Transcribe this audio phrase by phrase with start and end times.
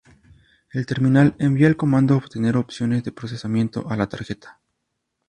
[0.71, 4.59] El terminal envía el comando "obtener opciones de procesamiento" a la tarjeta.